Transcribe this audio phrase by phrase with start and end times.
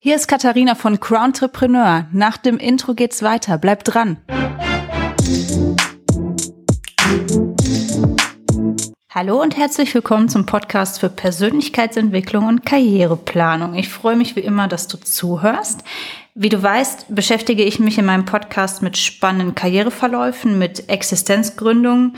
[0.00, 2.06] Hier ist Katharina von Crowntrepreneur.
[2.12, 3.58] Nach dem Intro geht's weiter.
[3.58, 4.18] Bleibt dran.
[9.10, 13.74] Hallo und herzlich willkommen zum Podcast für Persönlichkeitsentwicklung und Karriereplanung.
[13.74, 15.82] Ich freue mich wie immer, dass du zuhörst.
[16.36, 22.16] Wie du weißt, beschäftige ich mich in meinem Podcast mit spannenden Karriereverläufen, mit Existenzgründungen,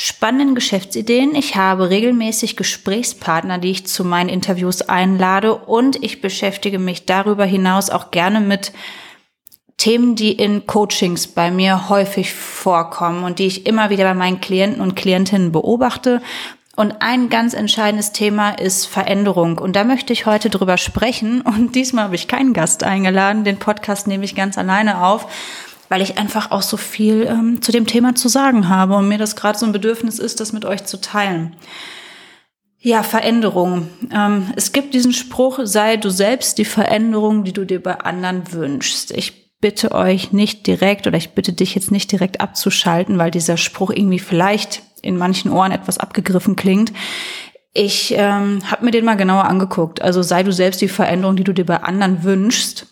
[0.00, 1.34] spannenden Geschäftsideen.
[1.34, 7.44] Ich habe regelmäßig Gesprächspartner, die ich zu meinen Interviews einlade und ich beschäftige mich darüber
[7.44, 8.72] hinaus auch gerne mit
[9.76, 14.40] Themen, die in Coachings bei mir häufig vorkommen und die ich immer wieder bei meinen
[14.40, 16.22] Klienten und Klientinnen beobachte.
[16.76, 19.58] Und ein ganz entscheidendes Thema ist Veränderung.
[19.58, 21.40] Und da möchte ich heute drüber sprechen.
[21.40, 23.42] Und diesmal habe ich keinen Gast eingeladen.
[23.42, 25.26] Den Podcast nehme ich ganz alleine auf
[25.88, 29.18] weil ich einfach auch so viel ähm, zu dem Thema zu sagen habe und mir
[29.18, 31.56] das gerade so ein Bedürfnis ist, das mit euch zu teilen.
[32.80, 33.88] Ja, Veränderung.
[34.12, 38.52] Ähm, es gibt diesen Spruch, sei du selbst die Veränderung, die du dir bei anderen
[38.52, 39.10] wünschst.
[39.10, 43.56] Ich bitte euch nicht direkt oder ich bitte dich jetzt nicht direkt abzuschalten, weil dieser
[43.56, 46.92] Spruch irgendwie vielleicht in manchen Ohren etwas abgegriffen klingt.
[47.72, 50.00] Ich ähm, habe mir den mal genauer angeguckt.
[50.00, 52.86] Also sei du selbst die Veränderung, die du dir bei anderen wünschst.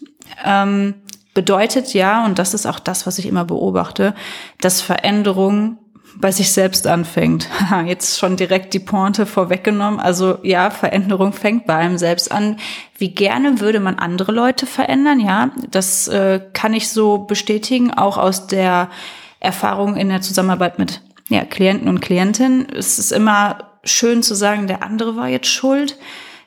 [0.45, 0.95] Ähm,
[1.37, 4.15] bedeutet ja, und das ist auch das, was ich immer beobachte,
[4.59, 5.77] dass Veränderung
[6.17, 7.47] bei sich selbst anfängt.
[7.87, 10.01] Jetzt schon direkt die Pointe vorweggenommen.
[10.01, 12.57] Also ja, Veränderung fängt bei einem selbst an.
[12.97, 15.21] Wie gerne würde man andere Leute verändern?
[15.21, 18.89] Ja, das äh, kann ich so bestätigen, auch aus der
[19.39, 22.67] Erfahrung in der Zusammenarbeit mit ja, Klienten und Klientinnen.
[22.75, 25.99] Es ist immer schön zu sagen, der andere war jetzt schuld,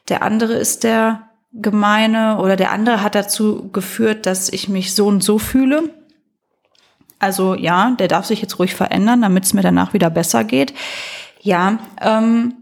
[0.10, 5.08] der andere ist der gemeine oder der andere hat dazu geführt, dass ich mich so
[5.08, 5.90] und so fühle.
[7.18, 10.74] Also ja, der darf sich jetzt ruhig verändern, damit es mir danach wieder besser geht.
[11.42, 12.59] Ja, ähm,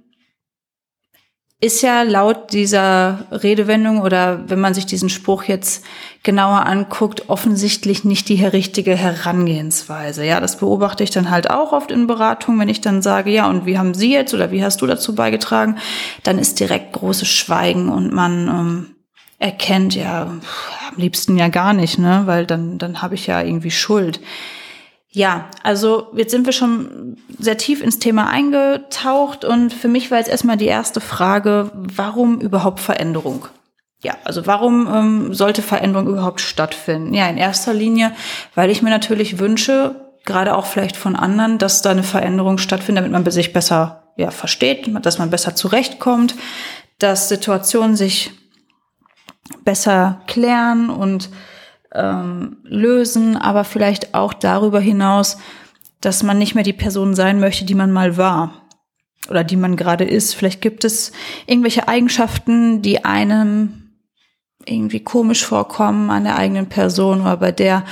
[1.60, 5.84] ist ja laut dieser Redewendung oder wenn man sich diesen Spruch jetzt
[6.22, 10.24] genauer anguckt, offensichtlich nicht die richtige Herangehensweise.
[10.24, 13.50] Ja, das beobachte ich dann halt auch oft in Beratungen, wenn ich dann sage, ja,
[13.50, 15.78] und wie haben Sie jetzt oder wie hast du dazu beigetragen?
[16.22, 18.96] Dann ist direkt großes Schweigen und man ähm,
[19.40, 20.42] erkennt, ja, am
[20.96, 24.20] liebsten ja gar nicht, ne, weil dann, dann habe ich ja irgendwie Schuld.
[25.10, 30.18] Ja, also jetzt sind wir schon sehr tief ins Thema eingetaucht und für mich war
[30.18, 33.48] jetzt erstmal die erste Frage, warum überhaupt Veränderung?
[34.04, 37.14] Ja, also warum ähm, sollte Veränderung überhaupt stattfinden?
[37.14, 38.12] Ja, in erster Linie,
[38.54, 43.04] weil ich mir natürlich wünsche, gerade auch vielleicht von anderen, dass da eine Veränderung stattfindet,
[43.04, 46.36] damit man sich besser ja, versteht, dass man besser zurechtkommt,
[47.00, 48.32] dass Situationen sich
[49.64, 51.30] besser klären und
[51.98, 55.38] ähm, lösen, aber vielleicht auch darüber hinaus,
[56.00, 58.68] dass man nicht mehr die Person sein möchte, die man mal war
[59.30, 60.36] oder die man gerade ist.
[60.36, 61.12] Vielleicht gibt es
[61.48, 63.84] irgendwelche Eigenschaften, die einem
[64.66, 67.84] irgendwie komisch vorkommen an der eigenen Person oder bei der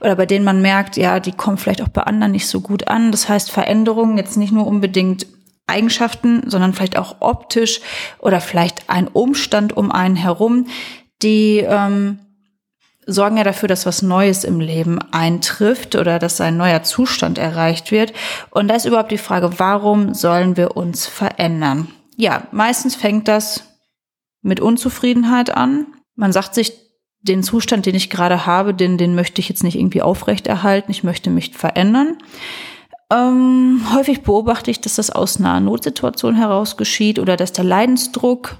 [0.00, 2.88] oder bei denen man merkt, ja, die kommen vielleicht auch bei anderen nicht so gut
[2.88, 3.12] an.
[3.12, 5.26] Das heißt, Veränderungen jetzt nicht nur unbedingt
[5.66, 7.80] Eigenschaften, sondern vielleicht auch optisch
[8.18, 10.66] oder vielleicht ein Umstand um einen herum,
[11.22, 12.18] die ähm,
[13.06, 17.90] sorgen ja dafür, dass was Neues im Leben eintrifft oder dass ein neuer Zustand erreicht
[17.90, 18.12] wird.
[18.50, 21.88] Und da ist überhaupt die Frage, warum sollen wir uns verändern?
[22.16, 23.64] Ja, meistens fängt das
[24.42, 25.86] mit Unzufriedenheit an.
[26.14, 26.72] Man sagt sich,
[27.22, 31.04] den Zustand, den ich gerade habe, den, den möchte ich jetzt nicht irgendwie aufrechterhalten, ich
[31.04, 32.18] möchte mich verändern.
[33.12, 38.56] Ähm, häufig beobachte ich, dass das aus einer Notsituation heraus geschieht oder dass der Leidensdruck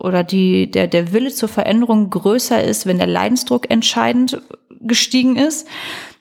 [0.00, 4.40] oder die, der, der Wille zur Veränderung größer ist, wenn der Leidensdruck entscheidend
[4.80, 5.66] gestiegen ist.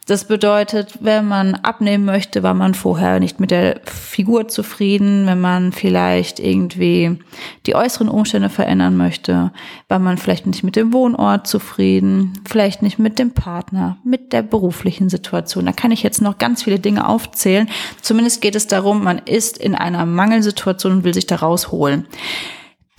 [0.10, 5.40] Das bedeutet, wenn man abnehmen möchte, war man vorher nicht mit der Figur zufrieden, wenn
[5.40, 7.20] man vielleicht irgendwie
[7.68, 9.52] die äußeren Umstände verändern möchte,
[9.88, 14.42] war man vielleicht nicht mit dem Wohnort zufrieden, vielleicht nicht mit dem Partner, mit der
[14.42, 15.68] beruflichen Situation.
[15.68, 17.70] Da kann ich jetzt noch ganz viele Dinge aufzählen.
[18.02, 22.08] Zumindest geht es darum, man ist in einer Mangelsituation und will sich da rausholen.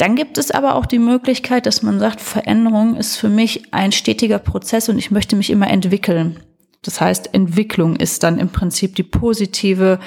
[0.00, 3.93] Dann gibt es aber auch die Möglichkeit, dass man sagt, Veränderung ist für mich ein
[3.93, 6.41] stetiger Prozess und ich möchte mich immer entwickeln.
[6.81, 10.00] Das heißt, Entwicklung ist dann im Prinzip die positive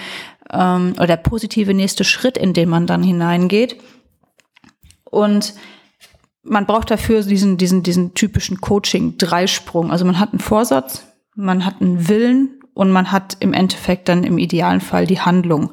[0.51, 3.75] ähm, oder der positive nächste Schritt, in den man dann hineingeht.
[5.04, 5.54] Und
[6.42, 9.92] man braucht dafür diesen, diesen, diesen typischen Coaching-Dreisprung.
[9.92, 11.06] Also man hat einen Vorsatz,
[11.36, 15.72] man hat einen Willen und man hat im Endeffekt dann im idealen Fall die Handlung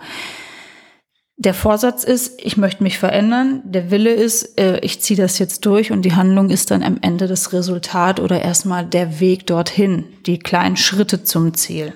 [1.41, 3.63] der Vorsatz ist, ich möchte mich verändern.
[3.65, 6.99] Der Wille ist, äh, ich ziehe das jetzt durch und die Handlung ist dann am
[7.01, 11.95] Ende das Resultat oder erstmal der Weg dorthin, die kleinen Schritte zum Ziel.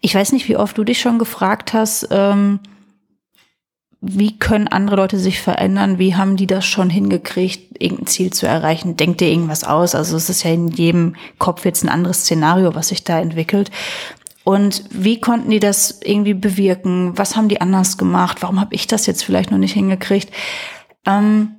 [0.00, 2.60] Ich weiß nicht, wie oft du dich schon gefragt hast, ähm,
[4.00, 5.98] wie können andere Leute sich verändern?
[5.98, 8.96] Wie haben die das schon hingekriegt, irgendein Ziel zu erreichen?
[8.96, 9.94] Denkt ihr irgendwas aus?
[9.94, 13.70] Also es ist ja in jedem Kopf jetzt ein anderes Szenario, was sich da entwickelt.
[14.44, 17.16] Und wie konnten die das irgendwie bewirken?
[17.16, 18.38] Was haben die anders gemacht?
[18.42, 20.32] Warum habe ich das jetzt vielleicht noch nicht hingekriegt?
[21.06, 21.54] Ähm,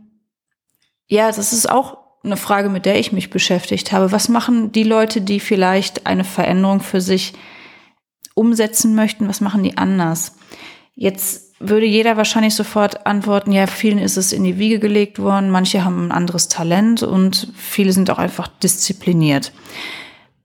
[1.08, 4.12] ja, das ist auch eine Frage, mit der ich mich beschäftigt habe.
[4.12, 7.34] Was machen die Leute, die vielleicht eine Veränderung für sich
[8.34, 9.28] umsetzen möchten?
[9.28, 10.36] Was machen die anders?
[10.96, 15.50] Jetzt würde jeder wahrscheinlich sofort antworten, ja, vielen ist es in die Wiege gelegt worden,
[15.50, 19.54] manche haben ein anderes Talent und viele sind auch einfach diszipliniert.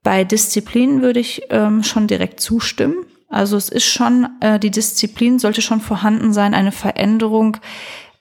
[0.09, 3.05] Bei Disziplin würde ich ähm, schon direkt zustimmen.
[3.29, 7.59] Also es ist schon, äh, die Disziplin sollte schon vorhanden sein, eine Veränderung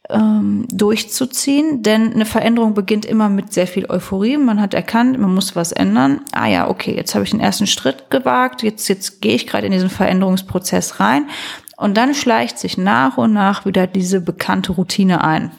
[0.09, 4.35] ähm, durchzuziehen, denn eine Veränderung beginnt immer mit sehr viel Euphorie.
[4.35, 6.19] Man hat erkannt, man muss was ändern.
[6.33, 9.67] Ah ja, okay, jetzt habe ich den ersten Schritt gewagt, jetzt, jetzt gehe ich gerade
[9.67, 11.29] in diesen Veränderungsprozess rein
[11.77, 15.51] und dann schleicht sich nach und nach wieder diese bekannte Routine ein.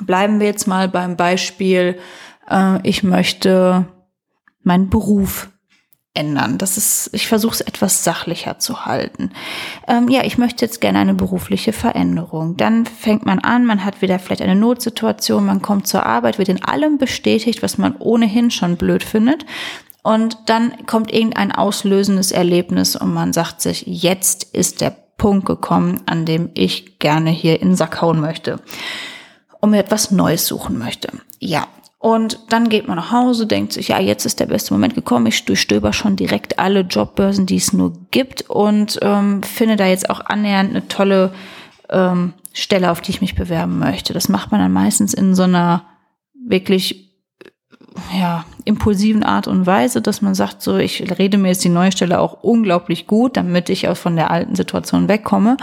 [0.00, 1.98] Bleiben wir jetzt mal beim Beispiel,
[2.48, 3.88] äh, ich möchte
[4.62, 5.48] meinen Beruf
[6.16, 6.58] ändern.
[6.58, 9.30] Das ist, ich versuche es etwas sachlicher zu halten.
[9.86, 12.56] Ähm, ja, ich möchte jetzt gerne eine berufliche Veränderung.
[12.56, 16.48] Dann fängt man an, man hat wieder vielleicht eine Notsituation, man kommt zur Arbeit, wird
[16.48, 19.44] in allem bestätigt, was man ohnehin schon blöd findet.
[20.02, 26.02] Und dann kommt irgendein auslösendes Erlebnis und man sagt sich, jetzt ist der Punkt gekommen,
[26.06, 28.60] an dem ich gerne hier in den Sack hauen möchte
[29.60, 31.08] und mir etwas Neues suchen möchte.
[31.40, 31.66] Ja.
[32.06, 35.26] Und dann geht man nach Hause, denkt sich, ja, jetzt ist der beste Moment gekommen.
[35.26, 40.08] Ich durchstöber schon direkt alle Jobbörsen, die es nur gibt und ähm, finde da jetzt
[40.08, 41.32] auch annähernd eine tolle
[41.90, 44.12] ähm, Stelle, auf die ich mich bewerben möchte.
[44.12, 45.82] Das macht man dann meistens in so einer
[46.32, 47.10] wirklich
[48.16, 51.90] ja, impulsiven Art und Weise, dass man sagt, so, ich rede mir jetzt die neue
[51.90, 55.56] Stelle auch unglaublich gut, damit ich auch von der alten Situation wegkomme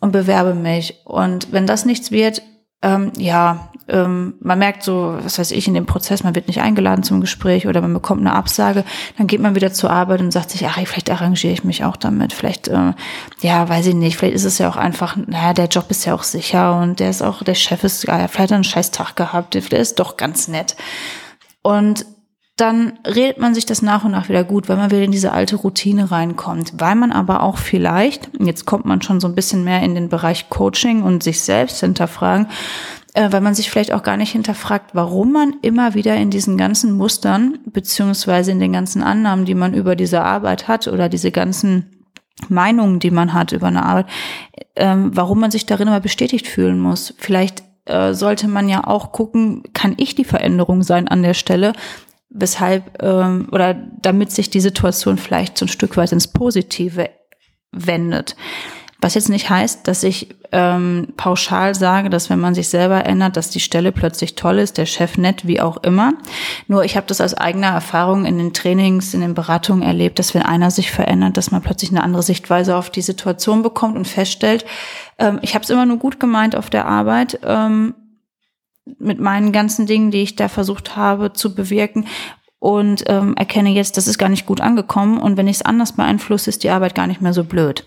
[0.00, 1.02] und bewerbe mich.
[1.04, 2.40] Und wenn das nichts wird,
[2.82, 6.60] ähm, ja, ähm, man merkt so, was weiß ich, in dem Prozess, man wird nicht
[6.60, 8.84] eingeladen zum Gespräch oder man bekommt eine Absage,
[9.16, 11.96] dann geht man wieder zur Arbeit und sagt sich, ach, vielleicht arrangiere ich mich auch
[11.96, 12.32] damit.
[12.32, 12.92] Vielleicht, äh,
[13.40, 16.14] ja, weiß ich nicht, vielleicht ist es ja auch einfach, naja, der Job ist ja
[16.14, 18.90] auch sicher und der ist auch, der Chef ist, ja, vielleicht hat er einen scheiß
[18.90, 20.76] Tag gehabt, der ist doch ganz nett.
[21.62, 22.06] Und
[22.56, 25.32] dann redet man sich das nach und nach wieder gut, weil man wieder in diese
[25.32, 29.62] alte Routine reinkommt, weil man aber auch vielleicht, jetzt kommt man schon so ein bisschen
[29.62, 32.48] mehr in den Bereich Coaching und sich selbst hinterfragen,
[33.12, 36.56] äh, weil man sich vielleicht auch gar nicht hinterfragt, warum man immer wieder in diesen
[36.56, 41.30] ganzen Mustern beziehungsweise in den ganzen Annahmen, die man über diese Arbeit hat oder diese
[41.30, 42.06] ganzen
[42.48, 44.06] Meinungen, die man hat über eine Arbeit,
[44.76, 47.12] ähm, warum man sich darin immer bestätigt fühlen muss.
[47.18, 51.72] Vielleicht äh, sollte man ja auch gucken, kann ich die Veränderung sein an der Stelle,
[52.38, 57.08] weshalb ähm, oder damit sich die Situation vielleicht so ein Stück weit ins Positive
[57.72, 58.36] wendet.
[59.00, 63.36] Was jetzt nicht heißt, dass ich ähm, pauschal sage, dass wenn man sich selber ändert,
[63.36, 66.14] dass die Stelle plötzlich toll ist, der Chef nett, wie auch immer.
[66.66, 70.34] Nur ich habe das aus eigener Erfahrung in den Trainings, in den Beratungen erlebt, dass
[70.34, 74.08] wenn einer sich verändert, dass man plötzlich eine andere Sichtweise auf die Situation bekommt und
[74.08, 74.64] feststellt,
[75.18, 77.38] ähm, ich habe es immer nur gut gemeint auf der Arbeit.
[77.44, 77.94] Ähm,
[78.98, 82.06] mit meinen ganzen Dingen, die ich da versucht habe zu bewirken
[82.58, 85.92] und ähm, erkenne jetzt, das ist gar nicht gut angekommen und wenn ich es anders
[85.92, 87.84] beeinflusse, ist die Arbeit gar nicht mehr so blöd.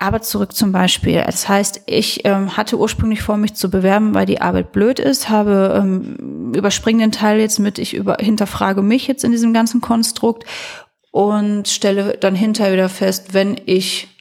[0.00, 1.24] Aber zurück zum Beispiel.
[1.26, 5.28] Das heißt, ich ähm, hatte ursprünglich vor, mich zu bewerben, weil die Arbeit blöd ist,
[5.28, 9.80] habe ähm, überspringe den Teil jetzt mit, ich über, hinterfrage mich jetzt in diesem ganzen
[9.80, 10.44] Konstrukt
[11.10, 14.17] und stelle dann hinterher wieder fest, wenn ich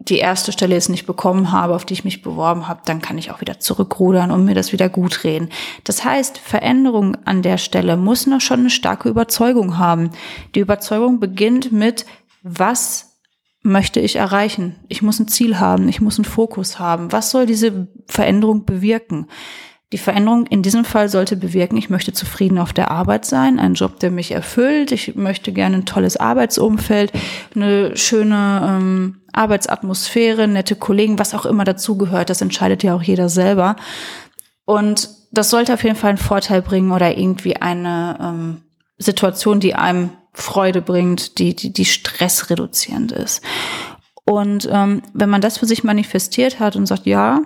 [0.00, 3.18] die erste Stelle jetzt nicht bekommen habe, auf die ich mich beworben habe, dann kann
[3.18, 5.50] ich auch wieder zurückrudern und mir das wieder gut reden.
[5.84, 10.10] Das heißt, Veränderung an der Stelle muss noch schon eine starke Überzeugung haben.
[10.54, 12.06] Die Überzeugung beginnt mit,
[12.42, 13.18] was
[13.62, 14.76] möchte ich erreichen?
[14.88, 17.12] Ich muss ein Ziel haben, ich muss einen Fokus haben.
[17.12, 19.26] Was soll diese Veränderung bewirken?
[19.92, 23.74] Die Veränderung in diesem Fall sollte bewirken, ich möchte zufrieden auf der Arbeit sein, ein
[23.74, 24.92] Job, der mich erfüllt.
[24.92, 27.12] Ich möchte gerne ein tolles Arbeitsumfeld,
[27.56, 32.30] eine schöne ähm, Arbeitsatmosphäre, nette Kollegen, was auch immer dazugehört.
[32.30, 33.74] Das entscheidet ja auch jeder selber.
[34.64, 38.62] Und das sollte auf jeden Fall einen Vorteil bringen oder irgendwie eine ähm,
[38.98, 43.42] Situation, die einem Freude bringt, die, die, die stressreduzierend ist.
[44.24, 47.42] Und ähm, wenn man das für sich manifestiert hat und sagt, ja,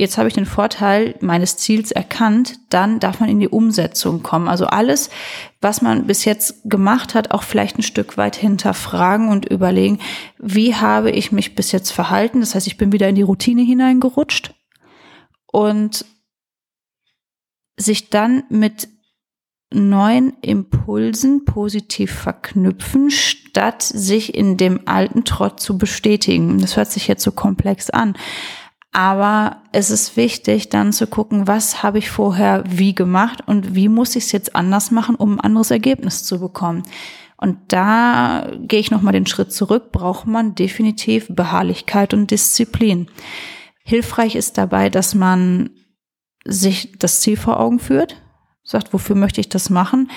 [0.00, 4.48] jetzt habe ich den Vorteil meines Ziels erkannt, dann darf man in die Umsetzung kommen.
[4.48, 5.10] Also alles,
[5.60, 9.98] was man bis jetzt gemacht hat, auch vielleicht ein Stück weit hinterfragen und überlegen,
[10.38, 12.40] wie habe ich mich bis jetzt verhalten?
[12.40, 14.54] Das heißt, ich bin wieder in die Routine hineingerutscht
[15.46, 16.04] und
[17.76, 18.88] sich dann mit
[19.72, 26.58] neuen Impulsen positiv verknüpfen, statt sich in dem alten Trott zu bestätigen.
[26.58, 28.14] Das hört sich jetzt so komplex an.
[28.92, 33.88] Aber es ist wichtig, dann zu gucken, was habe ich vorher wie gemacht und wie
[33.88, 36.82] muss ich es jetzt anders machen, um ein anderes Ergebnis zu bekommen.
[37.36, 43.08] Und da gehe ich nochmal den Schritt zurück, braucht man definitiv Beharrlichkeit und Disziplin.
[43.84, 45.70] Hilfreich ist dabei, dass man
[46.44, 48.20] sich das Ziel vor Augen führt,
[48.62, 50.10] sagt, wofür möchte ich das machen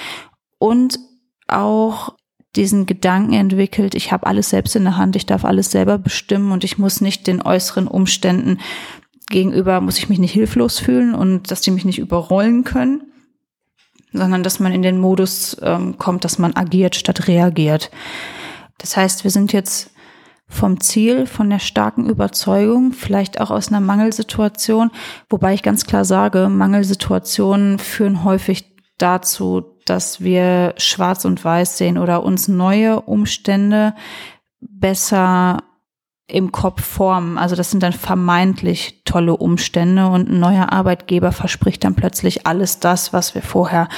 [0.58, 1.00] und
[1.48, 2.16] auch
[2.56, 6.52] diesen Gedanken entwickelt, ich habe alles selbst in der Hand, ich darf alles selber bestimmen
[6.52, 8.60] und ich muss nicht den äußeren Umständen
[9.30, 13.04] gegenüber, muss ich mich nicht hilflos fühlen und dass die mich nicht überrollen können,
[14.12, 17.90] sondern dass man in den Modus ähm, kommt, dass man agiert statt reagiert.
[18.78, 19.92] Das heißt, wir sind jetzt
[20.48, 24.92] vom Ziel, von der starken Überzeugung, vielleicht auch aus einer Mangelsituation,
[25.30, 31.98] wobei ich ganz klar sage, Mangelsituationen führen häufig dazu, dass wir schwarz und weiß sehen
[31.98, 33.94] oder uns neue Umstände
[34.60, 35.64] besser
[36.28, 37.38] im Kopf formen.
[37.38, 42.80] Also das sind dann vermeintlich tolle Umstände und ein neuer Arbeitgeber verspricht dann plötzlich alles
[42.80, 43.90] das, was wir vorher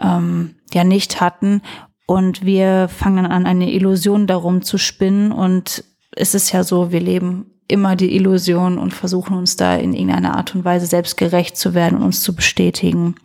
[0.00, 1.62] ähm, ja nicht hatten.
[2.06, 5.30] Und wir fangen an, eine Illusion darum zu spinnen.
[5.30, 9.92] Und es ist ja so, wir leben immer die Illusion und versuchen uns da in
[9.92, 13.16] irgendeiner Art und Weise selbst gerecht zu werden und uns zu bestätigen.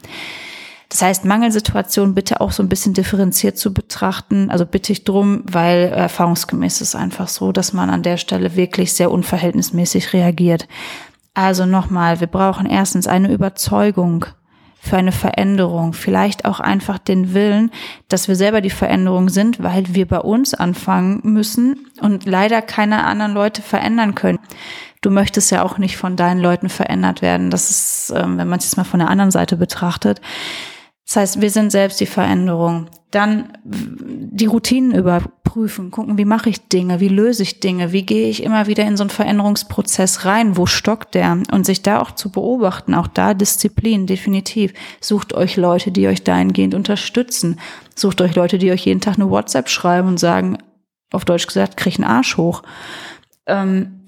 [0.94, 4.52] Das heißt, Mangelsituationen bitte auch so ein bisschen differenziert zu betrachten.
[4.52, 8.94] Also bitte ich drum, weil erfahrungsgemäß ist einfach so, dass man an der Stelle wirklich
[8.94, 10.68] sehr unverhältnismäßig reagiert.
[11.34, 14.28] Also nochmal, wir brauchen erstens eine Überzeugung
[14.80, 17.72] für eine Veränderung, vielleicht auch einfach den Willen,
[18.08, 23.04] dass wir selber die Veränderung sind, weil wir bei uns anfangen müssen und leider keine
[23.04, 24.38] anderen Leute verändern können.
[25.02, 27.50] Du möchtest ja auch nicht von deinen Leuten verändert werden.
[27.50, 30.22] Das ist, ähm, wenn man es jetzt mal von der anderen Seite betrachtet,
[31.06, 32.88] das heißt, wir sind selbst die Veränderung.
[33.12, 38.30] Dann die Routinen überprüfen, gucken, wie mache ich Dinge, wie löse ich Dinge, wie gehe
[38.30, 42.12] ich immer wieder in so einen Veränderungsprozess rein, wo stockt der und sich da auch
[42.12, 44.74] zu beobachten, auch da Disziplin, definitiv.
[45.02, 47.60] Sucht euch Leute, die euch dahingehend unterstützen.
[47.94, 50.58] Sucht euch Leute, die euch jeden Tag eine WhatsApp schreiben und sagen,
[51.12, 52.64] auf Deutsch gesagt, krieg einen Arsch hoch.
[53.46, 54.00] Ähm,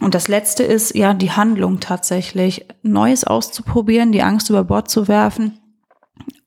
[0.00, 5.08] und das letzte ist ja die Handlung tatsächlich, Neues auszuprobieren, die Angst über Bord zu
[5.08, 5.58] werfen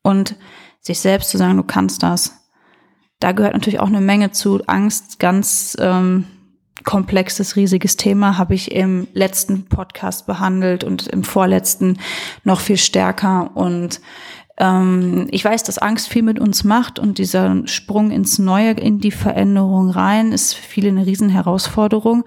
[0.07, 0.37] und
[0.79, 2.39] sich selbst zu sagen, du kannst das.
[3.19, 4.61] Da gehört natürlich auch eine Menge zu.
[4.65, 6.25] Angst, ganz ähm,
[6.85, 11.99] komplexes, riesiges Thema, habe ich im letzten Podcast behandelt und im vorletzten
[12.45, 13.51] noch viel stärker.
[13.55, 13.99] Und
[14.57, 18.99] ähm, ich weiß, dass Angst viel mit uns macht und dieser Sprung ins Neue, in
[18.99, 22.23] die Veränderung rein, ist für viele eine Riesenherausforderung.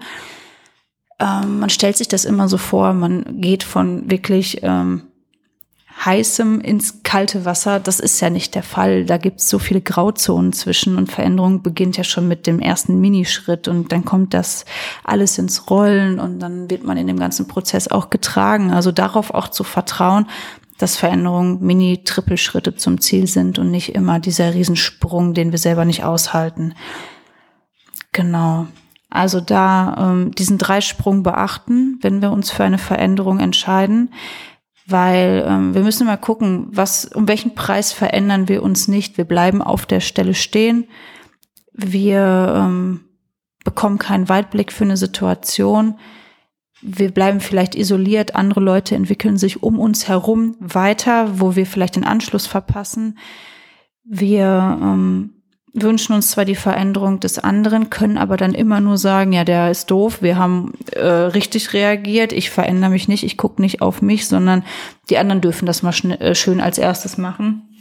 [1.19, 5.10] Ähm, man stellt sich das immer so vor, man geht von wirklich ähm,
[6.03, 9.05] heißem ins kalte Wasser, das ist ja nicht der Fall.
[9.05, 12.99] Da gibt es so viele Grauzonen zwischen und Veränderung beginnt ja schon mit dem ersten
[12.99, 14.65] Minischritt und dann kommt das
[15.03, 18.71] alles ins Rollen und dann wird man in dem ganzen Prozess auch getragen.
[18.71, 20.27] Also darauf auch zu vertrauen,
[20.79, 26.03] dass Veränderungen Mini-Trippelschritte zum Ziel sind und nicht immer dieser Riesensprung, den wir selber nicht
[26.03, 26.73] aushalten.
[28.11, 28.65] Genau.
[29.11, 34.09] Also da ähm, diesen Dreisprung beachten, wenn wir uns für eine Veränderung entscheiden
[34.91, 39.17] weil ähm, wir müssen mal gucken, was, um welchen Preis verändern wir uns nicht.
[39.17, 40.87] Wir bleiben auf der Stelle stehen.
[41.73, 43.01] Wir ähm,
[43.63, 45.99] bekommen keinen Weitblick für eine Situation.
[46.81, 48.35] Wir bleiben vielleicht isoliert.
[48.35, 53.19] Andere Leute entwickeln sich um uns herum weiter, wo wir vielleicht den Anschluss verpassen.
[54.03, 55.40] Wir ähm,
[55.73, 59.71] wünschen uns zwar die Veränderung des anderen, können aber dann immer nur sagen, ja, der
[59.71, 64.01] ist doof, wir haben äh, richtig reagiert, ich verändere mich nicht, ich gucke nicht auf
[64.01, 64.63] mich, sondern
[65.09, 67.79] die anderen dürfen das mal äh, schön als erstes machen.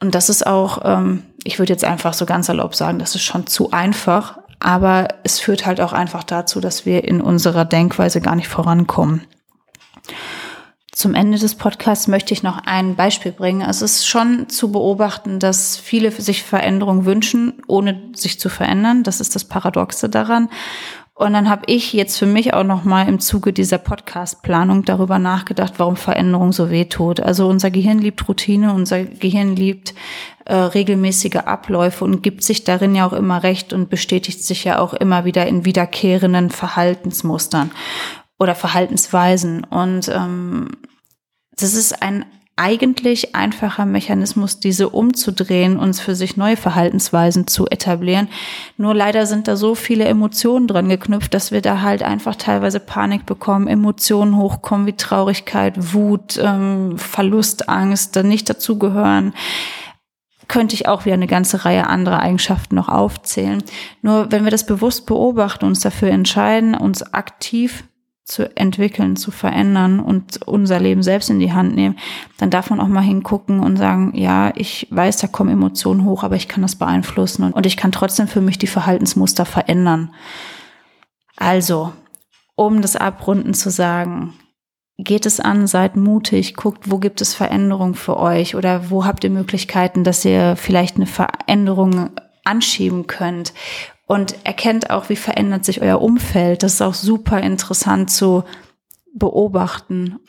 [0.00, 3.22] Und das ist auch, ähm, ich würde jetzt einfach so ganz erlaubt sagen, das ist
[3.22, 8.20] schon zu einfach, aber es führt halt auch einfach dazu, dass wir in unserer Denkweise
[8.20, 9.22] gar nicht vorankommen.
[10.96, 13.60] Zum Ende des Podcasts möchte ich noch ein Beispiel bringen.
[13.60, 19.02] Es ist schon zu beobachten, dass viele sich Veränderungen wünschen, ohne sich zu verändern.
[19.02, 20.48] Das ist das Paradoxe daran.
[21.12, 25.18] Und dann habe ich jetzt für mich auch noch mal im Zuge dieser Podcast-Planung darüber
[25.18, 27.20] nachgedacht, warum Veränderung so weh tut.
[27.20, 29.92] Also unser Gehirn liebt Routine, unser Gehirn liebt
[30.46, 34.78] äh, regelmäßige Abläufe und gibt sich darin ja auch immer recht und bestätigt sich ja
[34.78, 37.70] auch immer wieder in wiederkehrenden Verhaltensmustern
[38.38, 39.64] oder Verhaltensweisen.
[39.64, 40.68] Und ähm,
[41.52, 42.24] das ist ein
[42.58, 48.28] eigentlich einfacher Mechanismus, diese umzudrehen und für sich neue Verhaltensweisen zu etablieren.
[48.78, 52.80] Nur leider sind da so viele Emotionen dran geknüpft, dass wir da halt einfach teilweise
[52.80, 59.34] Panik bekommen, Emotionen hochkommen wie Traurigkeit, Wut, ähm, Verlust, Angst, dann nicht dazugehören
[60.48, 63.64] könnte ich auch wieder eine ganze Reihe anderer Eigenschaften noch aufzählen.
[64.02, 67.82] Nur wenn wir das bewusst beobachten, uns dafür entscheiden, uns aktiv
[68.26, 71.96] zu entwickeln, zu verändern und unser Leben selbst in die Hand nehmen,
[72.38, 76.24] dann darf man auch mal hingucken und sagen, ja, ich weiß, da kommen Emotionen hoch,
[76.24, 80.12] aber ich kann das beeinflussen und, und ich kann trotzdem für mich die Verhaltensmuster verändern.
[81.36, 81.92] Also,
[82.56, 84.34] um das Abrunden zu sagen,
[84.98, 89.22] geht es an, seid mutig, guckt, wo gibt es Veränderungen für euch oder wo habt
[89.22, 92.10] ihr Möglichkeiten, dass ihr vielleicht eine Veränderung
[92.44, 93.52] anschieben könnt
[94.06, 96.62] und erkennt auch, wie verändert sich euer Umfeld.
[96.62, 98.44] Das ist auch super interessant zu
[99.12, 100.20] beobachten.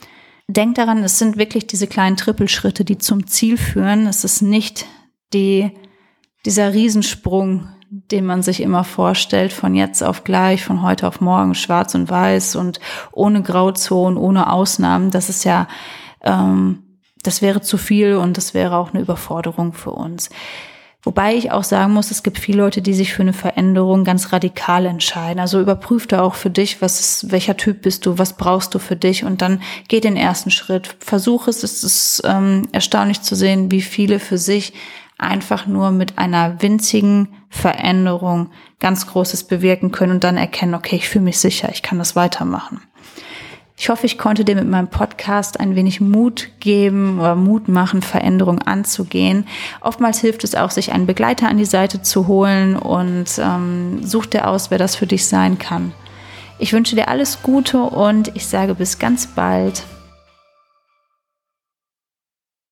[0.48, 4.08] Denkt daran, es sind wirklich diese kleinen Trippelschritte, die zum Ziel führen.
[4.08, 4.86] Es ist nicht
[5.34, 5.72] die,
[6.46, 11.54] dieser Riesensprung, den man sich immer vorstellt, von jetzt auf gleich, von heute auf morgen,
[11.54, 12.80] schwarz und weiß und
[13.12, 15.12] ohne Grauzonen, ohne Ausnahmen.
[15.12, 15.68] Das ist ja,
[16.24, 16.84] ähm,
[17.24, 20.30] das wäre zu viel und das wäre auch eine Überforderung für uns.
[21.04, 24.34] Wobei ich auch sagen muss, es gibt viele Leute, die sich für eine Veränderung ganz
[24.34, 25.40] radikal entscheiden.
[25.40, 28.80] Also überprüf da auch für dich, was ist, welcher Typ bist du, was brauchst du
[28.80, 30.96] für dich und dann geh den ersten Schritt.
[31.00, 31.64] Versuch es.
[31.64, 34.74] Es ist ähm, erstaunlich zu sehen, wie viele für sich
[35.18, 41.10] einfach nur mit einer winzigen Veränderung ganz Großes bewirken können und dann erkennen, okay, ich
[41.10, 42.82] fühle mich sicher, ich kann das weitermachen.
[43.80, 48.02] Ich hoffe, ich konnte dir mit meinem Podcast ein wenig Mut geben oder Mut machen,
[48.02, 49.46] Veränderungen anzugehen.
[49.82, 54.26] Oftmals hilft es auch, sich einen Begleiter an die Seite zu holen und ähm, such
[54.26, 55.94] dir aus, wer das für dich sein kann.
[56.58, 59.84] Ich wünsche dir alles Gute und ich sage bis ganz bald.